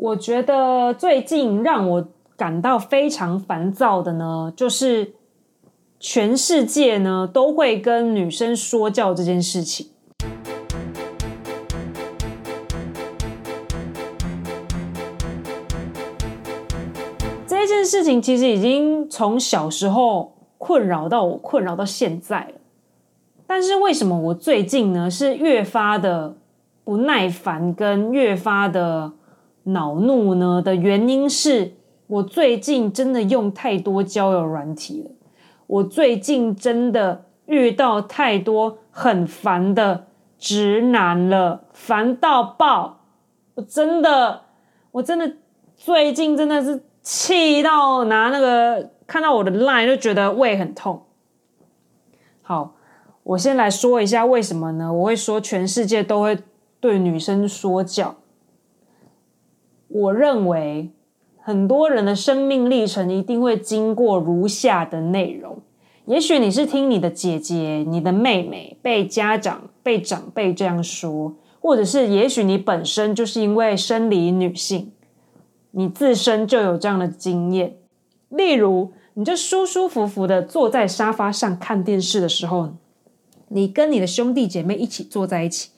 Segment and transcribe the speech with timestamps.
[0.00, 5.14] 我觉得最近让我感到非常烦躁的呢，就是
[5.98, 9.88] 全世界呢都会跟女生说教这件事情。
[17.48, 22.60] 这件事情其实已经从小时候困扰到我，困扰到现在了。
[23.48, 26.36] 但是为什么我最近呢是越发的
[26.84, 29.12] 不耐烦，跟越发的
[29.72, 30.60] 恼怒呢？
[30.62, 31.72] 的原因是
[32.06, 35.10] 我最近真的用太多交友软体了。
[35.66, 40.06] 我最近真的遇到太多很烦的
[40.38, 43.00] 直男了，烦到爆！
[43.54, 44.42] 我真的，
[44.92, 45.36] 我真的
[45.76, 51.02] 最近真的是气到拿那个看到我的 line 就觉得胃很痛。
[52.42, 52.74] 好。
[53.24, 54.90] 我先来说一下为什么呢？
[54.90, 56.38] 我会说全世界都会
[56.80, 58.14] 对女生说教。
[59.88, 60.90] 我认为
[61.38, 65.58] 很多人的生命历程一定会经过如下的内容。
[66.04, 74.92] 也许你是听你的姐姐、你的妹妹被家长、被长辈这样说，或者是也许你本身就是因为生理女性，
[75.72, 77.76] 你自身就有这样的经验。
[78.28, 82.74] 例如，你就舒舒服服的坐在沙发上看电视的时候。
[83.50, 85.70] 你跟你的兄弟姐妹一起坐在一起，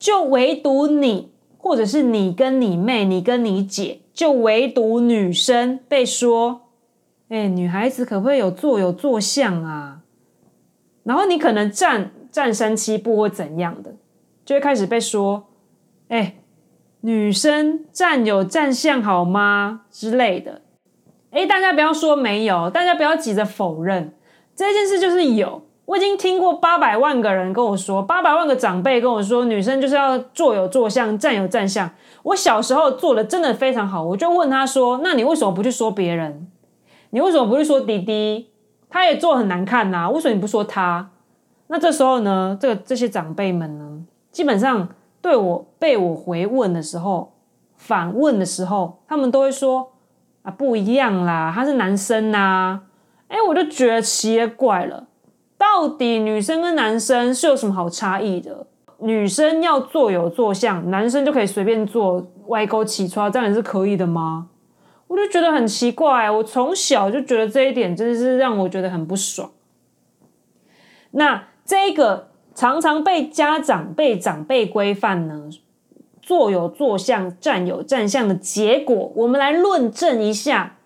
[0.00, 1.30] 就唯独你，
[1.64, 6.60] 或者是你跟你妹、你跟你姐，就唯独女生被说
[7.30, 10.02] ：“哎，女孩子可不可以有坐有坐相啊？”
[11.04, 13.94] 然后你可能站站三七步或怎样的，
[14.44, 15.46] 就会开始被说
[16.08, 16.34] ：“哎，
[17.00, 20.60] 女生站有站相好吗？”之类的。
[21.30, 24.12] 哎，大家不要说没有，大家不要急着否认
[24.54, 25.63] 这件事，就是有。
[25.86, 31.90] 我已经听过八百万个人跟我说，八百万个长辈跟我说，女生就是要坐有坐相，站有站相。
[32.22, 36.50] 我小时候做的真的非常好，我就问他说：“那你为什么不去说别人？
[37.10, 38.50] 你为什么不去说弟弟？
[38.88, 41.10] 他也做很难看呐，为什么你不说他？”
[41.68, 44.88] 那这时候呢，这个这些长辈们呢，基本上
[45.20, 47.34] 对我被我回问的时候，
[47.76, 49.92] 反问的时候，他们都会说
[50.44, 52.80] ：“啊，不一样啦，他是男生呐。”
[53.28, 55.08] 哎，我就觉得奇怪了。
[55.64, 58.66] 到底女生跟男生是有什么好差异的？
[58.98, 64.48] 女生要坐有坐相，男生就可以随便坐，歪勾起床，这样也是可以的吗？
[65.06, 66.30] 我就觉得很奇怪。
[66.30, 69.50] 我从小就觉得这一点真的是让我觉得很不爽。
[71.12, 75.48] 那这个常常被家长、被长辈规范呢，
[76.20, 80.76] 坐有坐相，站有站相的结果，我们来论证一下，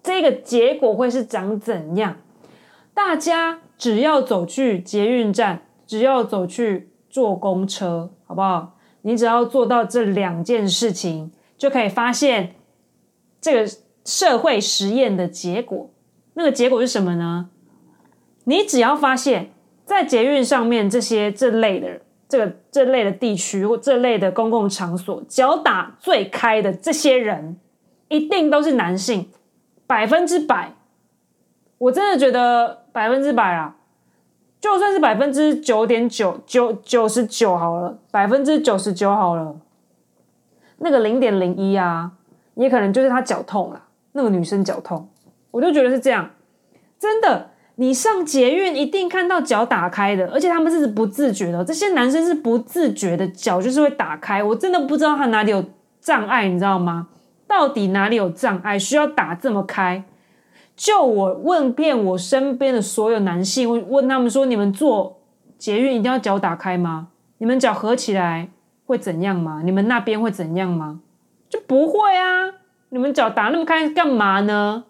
[0.00, 2.18] 这个结果会是长怎样？
[2.94, 3.58] 大家。
[3.82, 8.78] 只要走去捷运站，只要走去坐公车，好不好？
[9.00, 12.54] 你只要做到这两件事情，就可以发现
[13.40, 13.68] 这个
[14.04, 15.90] 社会实验的结果。
[16.34, 17.50] 那个结果是什么呢？
[18.44, 19.50] 你只要发现，
[19.84, 27.58] 在捷运上面这些这类的这个这类的地区或这类的公共场所，脚打最开的这些人，
[28.06, 29.28] 一定都是男性，
[29.88, 30.72] 百分之百。
[31.78, 32.81] 我真的觉得。
[32.92, 33.74] 百分之百啊，
[34.60, 39.56] 就算是百分之九点九九九十九好了，百分之九十九好了，
[40.78, 42.12] 那个零点零一啊，
[42.54, 43.82] 也可能就是他脚痛了。
[44.12, 45.08] 那个女生脚痛，
[45.50, 46.28] 我就觉得是这样。
[46.98, 51.64] 真的，你上捷运一定看到脚打开的，而且他们是不自觉的。
[51.64, 54.42] 这些男生是不自觉的，脚就是会打开。
[54.44, 55.64] 我真的不知道他哪里有
[55.98, 57.08] 障碍，你知道吗？
[57.46, 60.04] 到底哪里有障碍，需要打这么开？
[60.82, 65.20] 就我问遍我身边的所有男性，问问他们说：你们坐
[65.56, 67.06] 捷运一定要脚打开吗？
[67.38, 68.48] 你们脚合起来
[68.84, 69.62] 会怎样吗？
[69.64, 70.98] 你们那边会怎样吗？
[71.48, 72.50] 就不会啊！
[72.88, 74.82] 你们脚打那么开干嘛呢？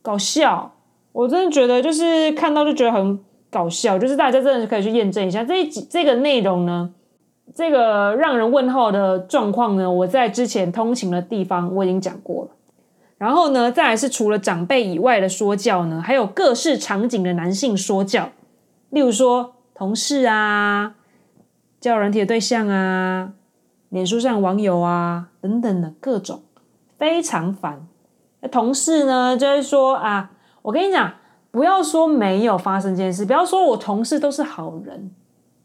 [0.00, 0.72] 搞笑！
[1.12, 3.20] 我真的觉得就是看到就觉得很
[3.50, 6.94] 搞笑，就是大家真的是可以去验证一下这一集这个内容呢，
[7.54, 12.50] 这个让人问号的状况呢，我在之前通勤的地方我已经讲过了。
[13.18, 18.28] 然后呢，再来是除了长辈以外的说教呢，还有各式场景的男性说教，
[18.90, 20.94] 例如说同事啊、
[21.80, 23.32] 交友软体的对象啊、
[23.88, 26.42] 脸书上网友啊等等的各种，
[26.98, 27.88] 非常烦。
[28.52, 31.14] 同事呢就会说啊，我跟你讲，
[31.50, 35.10] 不要说没有发生这件事，不要说我同事都是好人，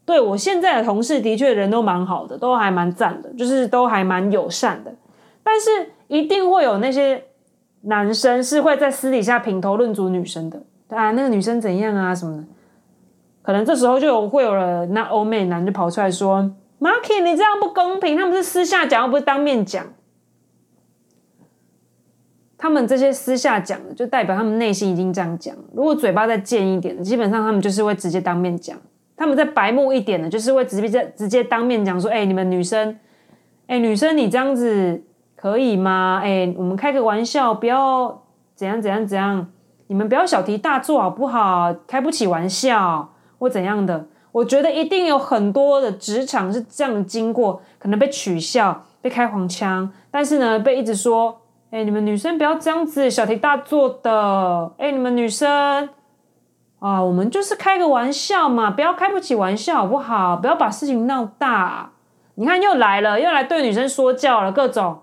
[0.06, 4.94] 对，我现在的同事的确人都蛮好的，都还蛮赞的，就是都还蛮友善的，
[5.44, 7.22] 但是一定会有那些。
[7.82, 12.44] 男生是会在私底下品头论足女生的，啊，那个女生怎样啊什么的，
[13.42, 16.50] 可能这时候就有会有了那欧美男就跑出来说
[16.80, 19.84] ：“Marky，你这样不公平，他们是私下讲，又不是当面讲。”
[22.56, 25.56] 他们这些私下讲的，就代表他们内心已经这样讲。
[25.74, 28.78] 如果嘴巴再贱一点的，基本上他们就是会直接当面讲。
[29.16, 32.96] 他们再白目一点的，就是会直接直接当面讲说：“哎、你们女生，
[33.66, 35.02] 哎、女生你这样子
[35.42, 36.20] 可以吗？
[36.22, 38.22] 哎、我们开个玩笑，不要
[38.54, 39.48] 怎样怎样怎样，
[39.88, 41.74] 你们不要小题大做好不好？
[41.88, 44.06] 开不起玩笑或怎样的。
[44.30, 51.40] 我觉得一定有很多的职场是这样经过，可能被取笑、被开黄腔，但是呢，被一直说：
[51.72, 54.70] 哎、你们女生不要这样子小题大做的。
[54.78, 55.88] 哎、你们女生。”
[56.78, 60.36] 啊，我们就是开个玩笑嘛，不要开不起玩笑好不好？
[60.36, 61.90] 不要把事情闹大。
[62.36, 65.00] 你看又来了，又来对女生说教了，各种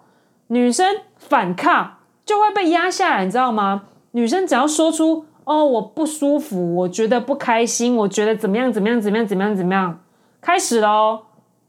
[0.49, 3.85] 女生反抗就会被压下来，你知道吗？
[4.11, 9.99] 女生只要说出“哦，我不舒服，我觉得不开心，我觉得怎么样怎么样怎么样怎么样怎么样”，
[10.41, 11.21] 开始喽。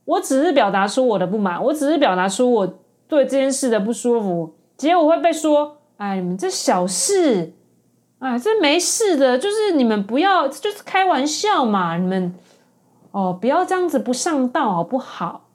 [0.07, 7.53] 我只是表达出我的不满，我只是表达出我对这件事的不舒服，结果会被说：“哎，你们这小事。”
[8.21, 12.35] 哎，这没事的，就是你们不要，就是开玩笑嘛，你们
[13.13, 15.47] 哦，不要这样子不上道好不好？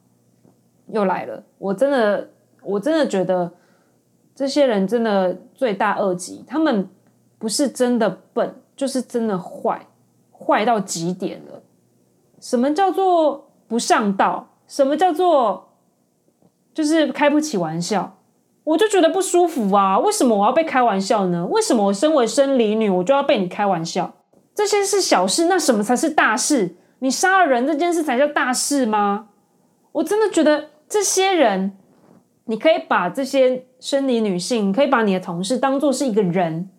[0.87, 2.29] 又来了，我真的，
[2.65, 3.51] 我真的觉得
[4.35, 6.89] 这些人真的罪大恶极，他们
[7.37, 9.87] 不是真的笨，就是真的坏，
[10.31, 11.61] 坏到极点了。
[12.39, 14.49] 什么叫做不上道？
[14.67, 15.69] 什么叫做
[16.73, 18.17] 就是开不起玩笑？
[18.63, 19.99] 我就觉得不舒服啊！
[19.99, 21.45] 为什么我要被开玩笑呢？
[21.45, 24.15] 为什么我身为生理女，我就要被你开玩笑？
[24.55, 26.75] 这些是小事，那什么才是大事？
[26.99, 29.27] 你杀了人这件事才叫大事吗？
[29.91, 31.77] 我真的觉得这些人，
[32.45, 36.69] 你可以把这些生理女性，可以把你的同事当做是一个人，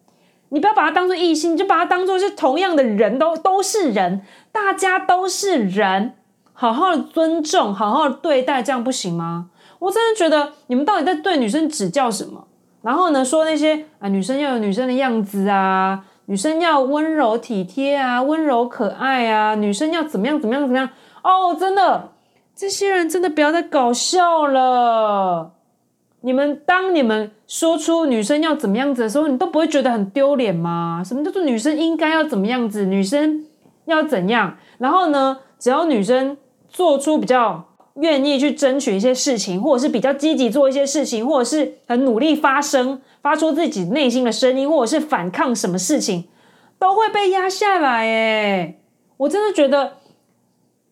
[0.51, 4.23] 你不要把他当做异性，你就把他当做是同样的人，都都是人，
[4.53, 6.15] 大家都是人，
[6.53, 9.51] 好好的尊重，好好的对待，这样不行吗？
[9.81, 12.47] 我真的觉得你们到底在对女生指教什么？
[12.83, 20.89] 然后呢，说那些啊，女生要有女生的样子啊，女生要温柔体贴啊，温柔可爱啊，女生要怎么样怎么样怎么样？
[21.25, 22.13] 哦，真的，
[22.55, 25.56] 这些人真的不要再搞笑了。
[26.21, 31.03] 你们当你们说出女生要怎么样子的时候，你都不会觉得很丢脸吗？
[31.05, 32.85] 什么叫做女生应该要怎么样子？
[32.85, 33.45] 女生
[33.85, 34.57] 要怎样？
[34.79, 36.37] 然后呢，只要女生
[36.69, 37.65] 做出比较。
[37.99, 46.29] 愿意去争取一些事情，或者是比较积极做一些事情，或者是很努力发声，发出自己内心的声音，或者是反抗什么事情，
[46.79, 48.05] 都会被压下来。
[48.05, 48.81] 诶，
[49.17, 49.95] 我真的觉得，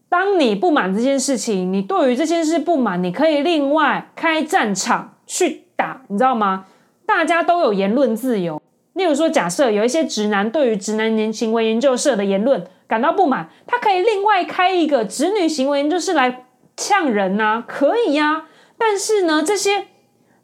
[0.09, 6.67] 当你不满这件事情，你对于这件事不满，你可以另外开战场去打，你知道吗？
[7.07, 8.61] 大家都有言论自由。
[8.95, 16.43] 例如说，假设有一些直男对于直男年行为研究社的言论感到不满，他可以另外开一个直女行为研究社来。
[16.77, 19.87] 呛人呐、可以呀、但是呢，这些，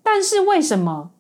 [0.01, 1.11] 但是为什么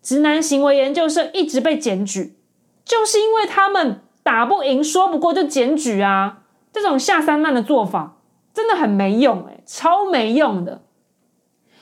[0.00, 2.38] 直男行为研究社一直被检举？
[2.82, 6.38] 就是因为他们打不赢、说不过就检举啊！
[6.72, 8.16] 这种下三滥的做法
[8.54, 10.80] 真的很没用、欸，诶超没用的。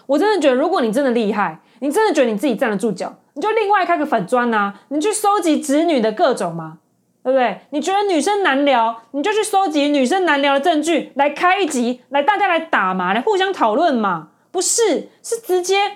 [0.07, 6.79] 我真的觉得，如果你真的厉害，你真的觉得你自己站得住脚，你就另外开个粉专啊，你去收集直女的各种嘛。
[7.23, 7.59] 对不对？
[7.71, 14.29] 你觉得女生难聊，你就去收集女生难聊的证据来开一集，来大家来打嘛，来互相讨论嘛。
[14.51, 15.93] 不是，是直接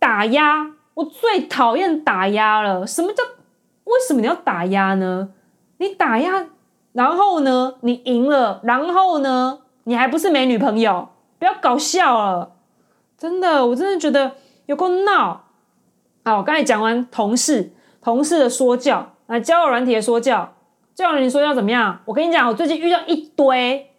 [0.00, 0.72] 打压。
[0.94, 2.84] 我最讨厌打压了。
[2.84, 3.22] 什么叫？
[3.84, 5.28] 为什么你要打压呢？
[5.78, 6.46] 你打压，
[6.94, 7.74] 然后呢？
[7.82, 9.60] 你赢了，然后呢？
[9.84, 11.10] 你还不是没女朋友？
[11.38, 12.50] 不要搞笑了，
[13.22, 14.32] 真的，我真的觉得
[14.66, 15.44] 有够闹。
[16.24, 20.54] 好，我刚才讲完同事，同事的说教，来交友软体的说教。
[20.92, 22.00] 叫你说要怎么样？
[22.04, 23.92] 我跟你讲，我最近遇到一堆，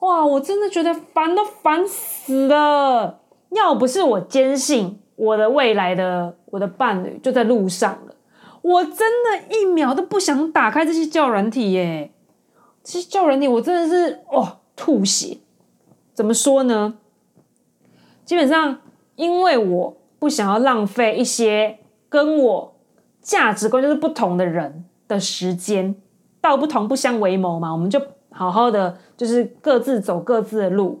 [0.00, 3.20] 哇，我真的觉得烦都烦死了。
[3.50, 8.14] 要不是我坚信我的未来的我的伴侣就在路上了，
[8.62, 12.10] 我真的一秒都不想打开这些叫软体耶。
[12.82, 15.38] 这些叫软体我真的是哦吐血。
[16.12, 16.94] 怎么说呢？
[18.28, 18.76] 基本上，
[19.16, 21.78] 因为我不想要浪费一些
[22.10, 22.74] 跟我
[23.22, 25.94] 价值观就是不同的人的时间。
[26.38, 31.00] 道不同不相为谋嘛，我们就好好的，就是各自走各自的路。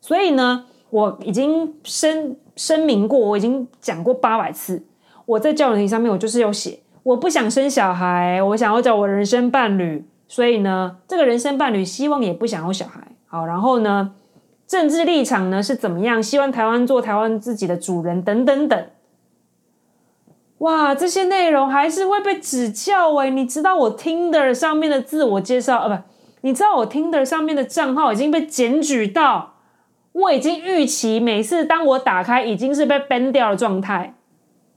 [0.00, 4.82] 所以呢，我已经声声明过，我已经讲过八百次，
[5.26, 10.04] 我在交友软体上面，我就是有写，我不想生小孩，我想要找我人生伴侣。
[10.26, 13.12] 所以呢，这个人生伴侣希望也不想要小孩。
[13.26, 14.12] 好，然后呢，
[14.74, 16.20] 政治立场呢是怎么样？
[16.20, 18.86] 希望台湾做台湾自己的主人，等等等。
[20.58, 23.30] 哇，这些内容还是会被指教哎！
[23.30, 26.02] 你知道我 Tinder 上面的自我介绍啊，不，
[26.40, 29.54] 你知道我 Tinder 上面的账号已经被检举到，
[30.10, 34.16] 我已经预期每次当我打开已经是被 ban 掉的状态。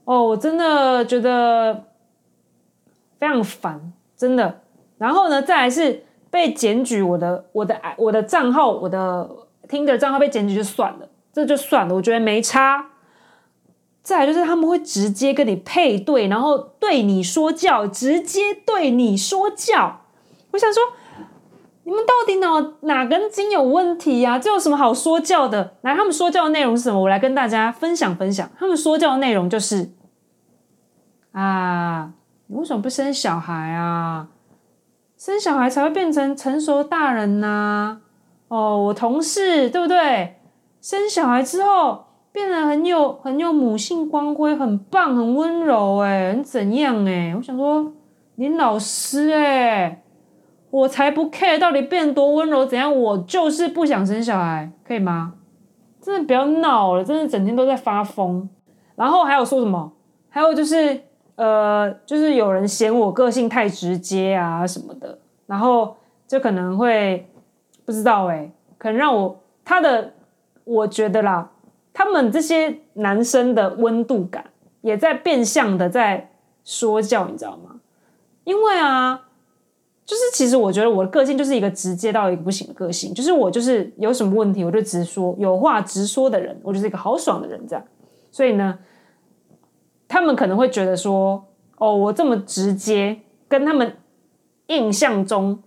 [0.04, 1.86] 哦，我真的觉得
[3.18, 4.60] 非常烦，真的。
[4.96, 9.28] 然后呢，再来是被检举我的我的我的账号，我的
[9.68, 12.86] Tinder 账号被检举就算了，这就算了，我觉得没差。
[14.02, 20.00] 再来就是他们会直接跟你配对，然后对你说教，直接对你说教。
[20.52, 20.82] 我想说，
[21.84, 24.38] 你们到底哪哪根筋有问题呀？
[24.38, 25.74] 这有什么好说教的？
[25.82, 27.00] 来，他们说教的内容是什么？
[27.02, 28.48] 我来跟大家分享分享。
[28.58, 29.90] 他们说教的内容就是，
[31.32, 32.12] 啊，
[32.46, 34.28] 你为什么不生小孩啊？
[35.18, 38.00] 生小孩才会变成成熟大人呐。
[38.48, 40.36] 哦，我同事对不对？
[40.80, 42.04] 生小孩之后。
[42.30, 47.34] 变得很有很有母性光辉，很棒，很温柔，哎，很怎样，哎？
[47.34, 47.92] 我想说，
[48.36, 50.04] 林老师，哎，
[50.70, 55.34] 我才不 care 到底变多温柔怎样，我就是不想生小孩，可以吗？
[56.00, 58.48] 真的不要闹了，真的整天都在发疯。
[58.94, 59.90] 然后还有说什么？
[60.28, 61.00] 还有就是，
[61.34, 65.96] 呃，就是有人嫌我个性太直接啊什么的，然后
[66.28, 67.26] 就可能会
[67.88, 70.12] 不知道，哎，可能让我他的，
[70.64, 71.50] 我觉得啦。
[71.94, 74.44] 他们这些男生的温度感
[74.82, 76.30] 也在变相的在
[76.64, 77.80] 说教，你知道吗？
[78.44, 79.18] 因为啊，
[80.04, 87.82] 就是其实我觉得我的个性就是一个直接到一个不行的个性，就是我就是有什么问题我就直说，有话直说的人，我就是一个豪爽的人这样。
[88.30, 88.78] 所以呢，
[90.06, 91.42] 他们可能会觉得说，
[91.78, 93.18] 哦，我这么直接，
[93.48, 93.96] 跟他们
[94.66, 95.58] 印象中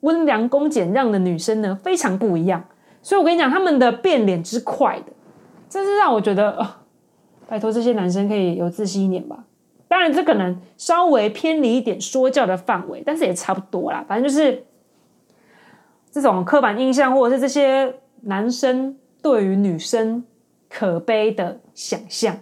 [0.00, 2.64] 温良恭俭让的女生呢非常不一样。
[3.02, 5.06] 所以我跟你讲，他们的变脸之快的。
[5.68, 6.66] 真是让我觉得，哦，
[7.46, 9.44] 拜托这些男生可以有自信一点吧。
[9.86, 14.04] 当然，这可能稍微偏离一点说教的范围，但是也差不多啦。
[14.06, 14.64] 反正就是
[16.10, 20.24] 这种刻板印象，或者是这些男生对于女生
[20.68, 22.36] 可悲的想象，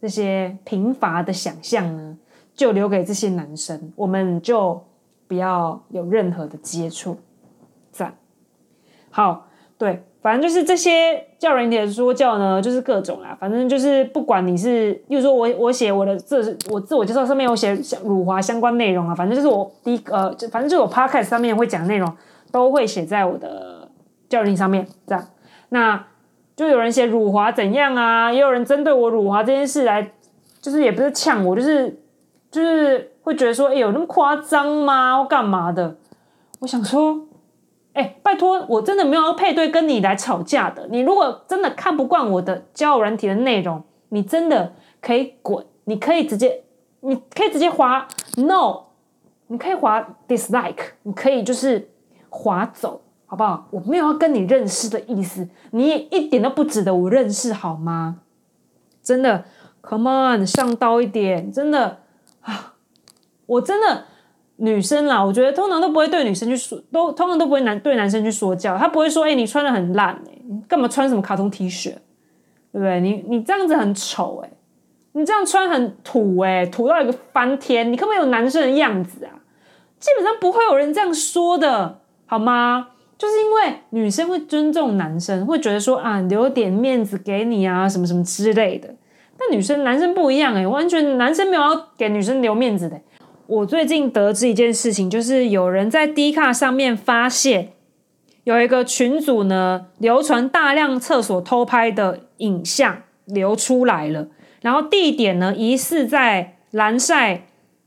[0.00, 2.16] 这些贫乏的想象呢，
[2.54, 4.84] 就留给这些男生，我们就
[5.26, 7.18] 不要有任何的接触。
[7.92, 8.16] 赞，
[9.10, 9.46] 好，
[9.78, 10.02] 对。
[10.22, 13.36] 反正就是这些教人的说教呢，就是各种啦。
[13.38, 22.10] 反正就是不管你是，比如说我我写我的自我自我介绍上面有写辱华相关内容啊，反正就是我第一个，呃，反正就是我 podcast 上面会讲的内容，
[22.50, 23.90] 都会写在我的
[24.26, 24.88] 教人上面。
[25.06, 25.28] 这样，
[25.68, 26.06] 那
[26.56, 30.10] 就有人写辱华怎样啊，也有人针对我辱华这件事来，
[30.62, 32.00] 就是也不是呛我，就是
[32.50, 35.20] 就是会觉得说，哎，有那么夸张吗？
[35.20, 35.96] 或干嘛的？
[36.60, 37.26] 我想说。
[37.94, 40.84] 哎，拜托，我真的没有要配对跟你来吵架的。
[40.90, 46.64] 你如果真的看不惯我的交友软体的内容，你真的可以滚，你可以直接，
[47.02, 48.86] 你可以直接滑 no，
[49.46, 51.88] 你可以滑 dislike，你可以就是
[52.28, 53.68] 滑走，好不好？
[53.70, 58.16] 我没有要跟你认识的意思，你也一点都不值得我认识，好吗？
[59.04, 59.44] 真的
[59.82, 61.98] ，come on，上刀一点，真的
[62.40, 62.73] 啊，
[63.46, 64.04] 我真的。
[64.56, 71.86] 女生啦，我觉得通常都不会对女生去说，都通常都不会男对男生去说教，他不会说，哎、你穿的很烂哎、你干嘛穿什么卡通 T 恤，
[72.70, 73.00] 对不对？
[73.00, 74.50] 你你这样子很丑哎、
[75.10, 79.34] 你这样穿很土哎、土到一个翻天，你可不可以有男生的样子啊？
[79.98, 82.90] 基本上不会有人这样说的，好吗？
[83.18, 88.94] 就是因为女生会尊重男生，会觉得说啊，留点面子给你啊，什么什么之类的。
[89.36, 93.00] 但女生男生不一样哎、完全男生没有要给女生留面子的、
[93.46, 97.72] 我最近得知一件事情，就是有人在 D 卡上面发现
[98.44, 104.28] 有一个群组呢，流传大量厕所偷拍的影像流出来了，
[104.62, 107.46] 然后地点呢疑似在蓝晒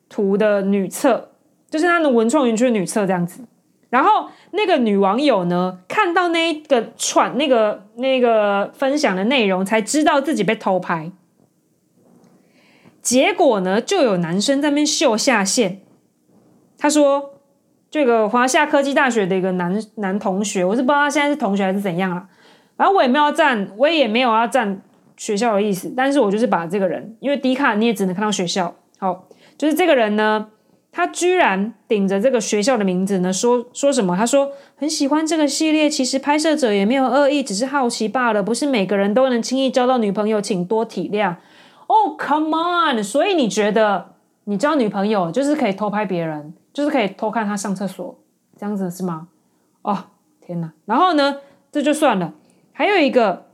[0.10, 1.30] 图的女厕，
[1.70, 3.44] 就是他的文创园区的女厕这样子。
[3.90, 11.12] 然后那个女网友呢，看到那一个串那个那个分享的内容，才知道自己被偷拍。
[13.08, 15.80] 结果呢，就有男生在那边秀下限。
[16.78, 17.36] 他说
[17.90, 22.28] ：“这个华夏科技大学的一个男男同学，我是不知道他现在是同学还是怎样啊。
[22.76, 24.82] 然后我也没有要站，我也没有要站
[25.16, 25.94] 学校的意思。
[25.96, 28.76] 但是我就是把这个人，因为 D 卡你也只能看到学校。
[29.00, 30.50] 好，就是这个人呢，
[30.92, 34.18] 他居然顶着这个学校的名字呢，说说什么？
[34.18, 38.44] 他说很喜欢这个系列，其实拍摄者也没有恶意，只是好奇罢了。
[38.44, 41.38] 不是每个人都能轻易交到女朋友，请多体谅。”
[41.88, 43.02] 哦、，Come on！
[43.02, 48.20] 所以你觉得你交女朋友就是可以偷拍别人，就是可以偷看他上厕所，
[48.58, 49.30] 这样子是吗？
[49.84, 49.98] 哦、
[50.42, 50.72] 天哪！
[50.86, 51.38] 然后呢，
[51.72, 52.34] 这就算了，
[52.74, 53.46] 还有一个，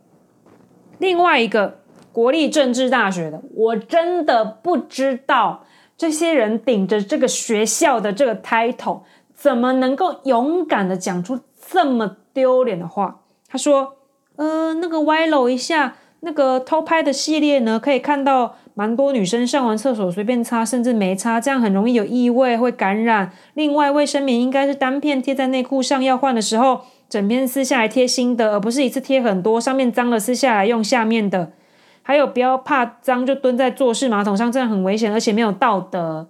[0.98, 5.64] 另外一个国立政治大学的，我真的不知道
[5.96, 9.02] 这些人顶着这个学校的这个 title，
[9.36, 13.20] 怎么能够勇敢的讲出这么丢脸的话？
[13.48, 13.98] 他说
[14.38, 23.30] ：“呃，那个歪楼一下。”那个偷拍的系列呢，可以看到蛮多女生上完厕所随便擦，甚至没擦，这样很容易有异味，会感染。
[23.56, 31.52] 另外，卫生棉应该是单片贴在内裤上，要换的时候整片撕下来贴新的，而不是一次贴很多，上面脏了撕下来用下面的。
[32.02, 36.30] 还有，不要怕脏就蹲在坐式马桶上，这样很危险，而且没有道德。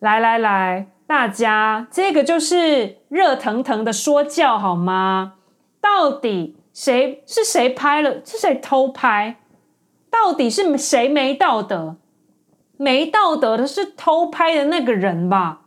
[0.00, 5.34] 来来来，大家，这个就是热腾腾的说教好吗？
[5.80, 6.56] 到底？
[6.74, 8.20] 谁是谁拍了？
[8.24, 9.36] 是谁偷拍？
[10.10, 11.96] 到底是谁没道德？
[12.76, 15.60] 没道德的是偷拍的那个人吧？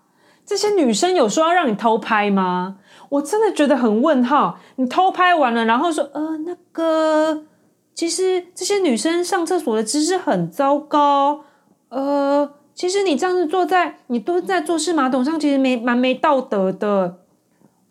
[0.46, 2.78] 这些女生有说要让你偷拍吗？
[3.10, 4.60] 我真的觉得很问号。
[4.76, 7.46] 你偷拍完了，然后说呃那个，
[7.94, 11.46] 其实这些女生上厕所的姿势很糟糕。
[11.88, 17.20] 呃，其实你这样子坐在你蹲在坐式马桶上，其实没蛮没道德的。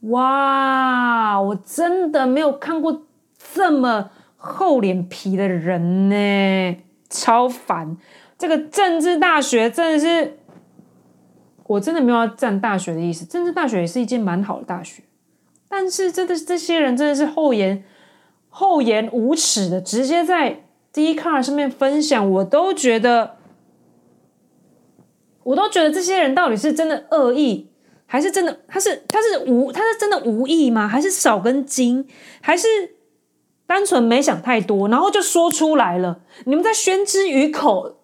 [0.00, 3.02] 哇，我真的没有看过。
[3.56, 6.76] 这么厚脸皮的人呢，
[7.08, 7.96] 超烦！
[8.38, 10.38] 这个政治大学真的是，
[11.64, 13.24] 我真的没有要占大学的意思。
[13.24, 15.02] 政治大学也是一件蛮好的大学，
[15.68, 17.82] 但是真的这些人真的是厚颜
[18.50, 23.36] 厚颜无耻的，直接在 d c a r 上面分享，我都觉得，
[25.44, 27.70] 我都觉得这些人到底是真的恶意，
[28.04, 30.86] 还是真的他是他是无他是真的无意吗？
[30.86, 32.06] 还是少根筋？
[32.42, 32.95] 还是？
[33.66, 36.20] 单纯没想太多，然后就说出来了。
[36.44, 37.96] 你们在宣之于口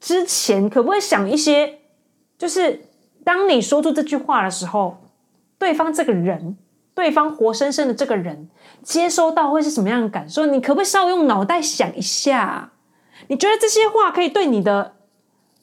[0.00, 1.78] 之前，可不可以想一些？
[2.36, 2.86] 就是
[3.22, 4.96] 当你说出这句话的时候，
[5.58, 6.56] 对方这个人，
[6.94, 8.50] 对方活生生的这个人，
[8.82, 10.46] 接收到会是什么样的感受？
[10.46, 12.72] 你可不可以稍微用脑袋想一下？
[13.28, 14.96] 你觉得这些话可以对你的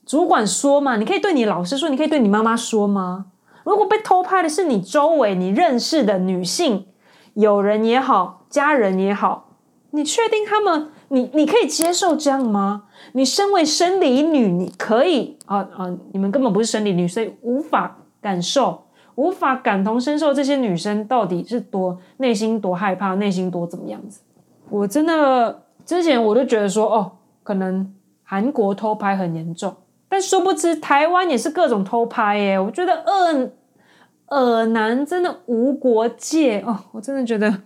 [0.05, 0.95] 主管说吗？
[0.95, 1.89] 你可以对你老师说？
[1.89, 3.25] 你可以对你妈妈说吗？
[3.65, 6.87] 如果被偷拍的是你周围你认识的女性
[7.33, 8.40] 友人也好。
[8.51, 9.55] 家人也好，
[9.89, 12.83] 你确定他们你你可以接受这样吗？
[13.13, 15.97] 你身为生理女，你可以啊啊！
[16.11, 18.83] 你们根本不是生理女，所以无法感受，
[19.15, 24.21] 无法感同身受这些女生到底是多内心多害怕，内心多怎么样子？
[24.69, 27.11] 我真的之前我就觉得说，哦，
[27.43, 29.75] 可能韩国偷拍很严重，
[30.07, 32.59] 但殊不知台湾也是各种偷拍耶。
[32.59, 33.49] 我觉得恶
[34.27, 37.61] 尔男真的无国界哦，我真的觉得。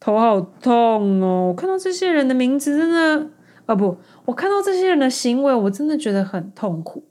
[0.00, 1.48] 头好痛哦！
[1.48, 3.30] 我看到这些人的名字，真的
[3.66, 7.04] 啊不，我看到这些人的行为，我真的觉得很痛苦。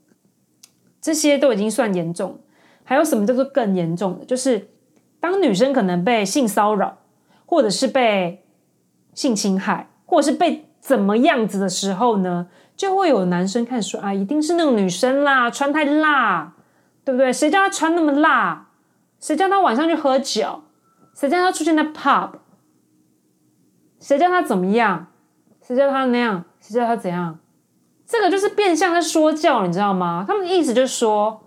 [1.00, 2.40] 这些都已经算严重，
[2.84, 4.24] 还有什么叫做更严重的？
[4.24, 4.68] 就是
[5.20, 6.98] 当女生可能被性骚扰，
[7.46, 8.44] 或者是被
[9.14, 16.54] 性侵害，或者是被怎么样子的时候呢，就会有男生开始说啊，一定是那个女生啦，穿太辣，
[17.04, 17.32] 对不对？
[17.32, 18.68] 谁叫她穿那么辣？
[19.20, 20.62] 谁叫她晚上去喝酒？
[21.14, 22.30] 谁叫她出现在 pub？
[24.00, 25.08] 谁叫他怎么样？
[25.60, 26.44] 谁叫他那样？
[26.60, 27.38] 谁叫他怎样？
[28.06, 30.24] 这个就是变相在说教，你知道吗？
[30.26, 31.42] 他们的意思就是说，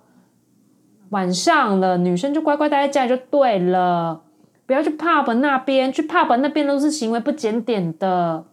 [1.09, 4.21] 晚上了，女生就乖乖待在家里就对了，
[4.67, 8.45] 不要去 pub 那边，去 pub 那边都是行为不检点的。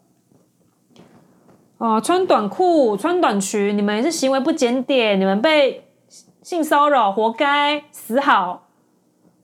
[1.77, 5.87] 哦，穿短裤、穿短裙，你们也是行为不检点，你们被
[6.43, 8.69] 性骚扰，活该死好。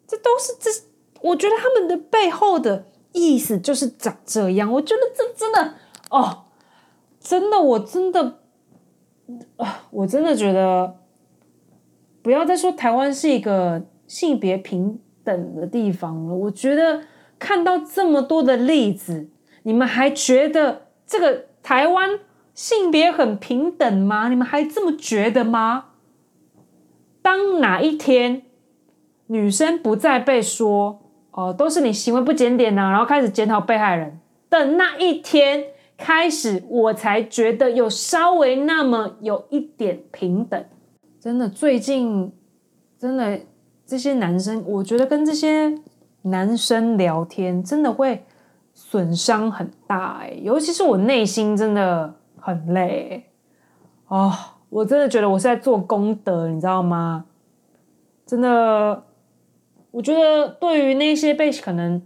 [0.06, 0.70] 这都是这，
[1.20, 2.86] 我觉得他们的背后的。
[3.14, 5.74] 意思就是长这样，我觉得这真的
[6.10, 6.44] 哦，
[7.18, 8.40] 真的，我真的
[9.56, 10.96] 啊，我真的觉得
[12.20, 16.34] 不要再说台湾是一个性别平等的地方了。
[16.34, 17.04] 我觉得
[17.38, 19.28] 看到这么多的例子，
[19.62, 22.18] 你们还觉得这个台湾
[22.52, 24.28] 性别很平等吗？
[24.28, 25.86] 你们还这么觉得吗？
[27.22, 28.42] 当哪一天
[29.28, 31.03] 女生不再被说，
[31.36, 35.64] 哦，都是你行为不检点呐，然后开始检讨被害人的那一天
[35.96, 40.64] 开始，我才觉得有稍微那么有一点平等。
[41.18, 42.32] 真的，最近
[42.96, 43.40] 真的
[43.84, 45.76] 这些男生，我觉得跟这些
[46.22, 48.24] 男生聊天真的会
[48.72, 53.24] 损伤很大哎，尤其是我内心真的很累
[54.06, 54.32] 哦，
[54.70, 57.24] 我真的觉得我是在做功德，你知道吗？
[58.24, 59.02] 真的。
[59.94, 62.02] 我觉得对于那些被可能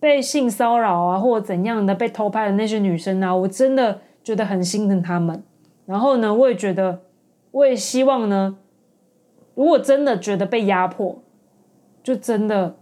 [0.00, 5.42] 被性骚扰啊，或者怎样的被偷拍的那些女生啊，我真的觉得很心疼他们。
[5.84, 7.02] 然后呢，我也觉得，
[7.50, 8.56] 我也希望呢，
[9.54, 11.22] 如果真的觉得被压迫，
[12.02, 12.76] 就真的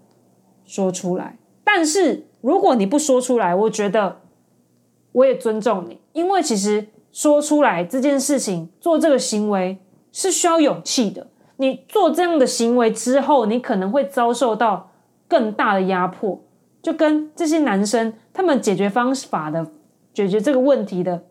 [0.65, 1.37] 说出来。
[1.65, 4.21] 但是如果你不说出来，我觉得
[5.11, 9.79] 我也尊重你，因为其实说出来这件事情，做这个行为
[10.13, 11.27] 是需要勇气的。
[11.57, 14.91] 你做这样的行为之后，你可能会遭受到
[15.29, 16.41] 更大的压迫，
[16.83, 19.71] 就跟这些男生他们解决方法的
[20.13, 21.25] 解决这个问题的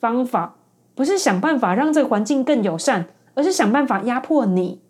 [0.00, 0.56] 方法，
[0.94, 4.80] 不是想办法让这个环境更友善，而是想办法压迫你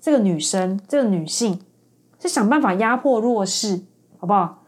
[0.00, 1.60] 这个女生，这个女性，
[2.18, 3.82] 是想办法压迫弱势，
[4.18, 4.63] 好不好？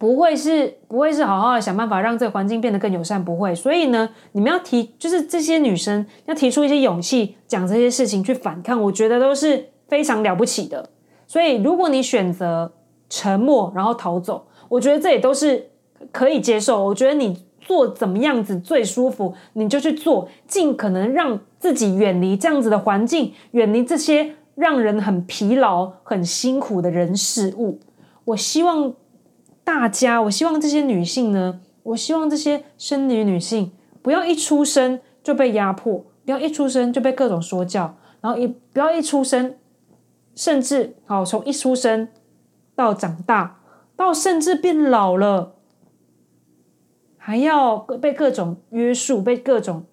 [0.00, 3.54] 不会是，不会是好好的想办法让这个环境变得更友善，不会。
[3.54, 10.88] 所以呢，你们要提，就是这些女生要提出一些勇气，讲这些事情去反抗，我觉得都是非常了不起的。
[11.26, 12.72] 所以，如果你选择
[13.10, 15.68] 沉默然后逃走，我觉得这也都是
[16.10, 16.82] 可以接受。
[16.82, 27.78] 我觉得你做怎么样子最舒服，你就去做，尽可能让自己远离这样子的环境，远离这些让人很疲劳、很辛苦的人事物。
[28.24, 28.94] 我希望。
[29.72, 33.70] 大家，我希望这些女性呢，我希望这些生理女性
[34.02, 39.54] 不要一出生就被压迫，不要一出生就被各种说教，然后也不要一出生，
[40.34, 42.08] 甚至好从一出生
[42.74, 43.60] 到长大，
[43.94, 45.54] 到甚至变老了，
[47.16, 49.84] 还要被各种约束，被各种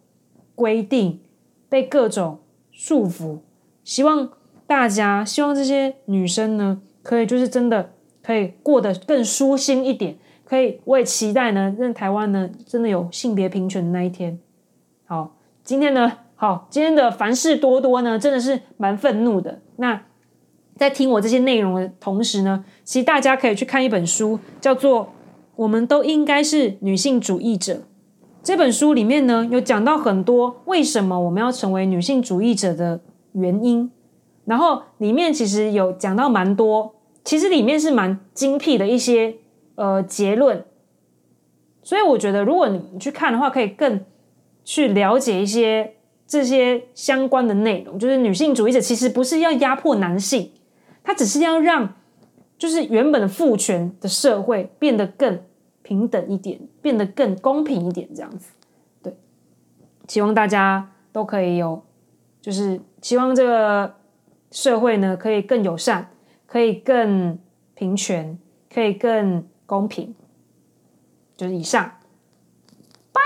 [0.55, 1.21] 规定，
[1.69, 2.39] 被各种
[2.71, 3.41] 束缚。
[3.83, 4.31] 希望
[4.65, 7.91] 大家，希望这些女生呢，可以就是真的。
[8.27, 14.37] 可以过得更舒心一点，可以，我也期待呢，让台湾呢真的有性别平权的那一天。
[15.05, 19.61] 好，今天呢，好，今天的凡事多多呢，真的是蛮愤怒的。
[19.77, 20.01] 那
[20.75, 25.05] 在听我这些内容的同时呢，其实大家可以去看一本书，叫做
[25.55, 27.75] 《我们都应该是女性主义者》。
[28.43, 32.99] 这本书里面呢，有讲到很多为什么我们要成为女性主义者的
[33.31, 33.89] 原因，
[34.43, 36.93] 然后里面其实有讲到蛮多。
[37.27, 39.35] 其实里面是蛮精辟的一些
[39.75, 40.63] 呃结论，
[41.83, 43.99] 所以我觉得如果你去看的话，可以更
[44.63, 47.99] 去了解一些这些相关的内容。
[47.99, 50.53] 就是女性主义者其实不是要压迫男性，
[51.03, 51.95] 他只是要让
[52.57, 55.37] 就是原本的父权的社会变得更
[55.81, 58.53] 平等一点，变得更公平一点，这样子。
[59.03, 59.13] 对，
[60.07, 61.83] 希望大家都可以有，
[62.39, 63.95] 就是希望这个
[64.49, 66.09] 社会呢可以更友善。
[66.47, 67.37] 可以更
[67.75, 68.39] 平权，
[68.73, 70.15] 可以更公平，
[71.35, 71.99] 就是以上，
[73.11, 73.21] 拜。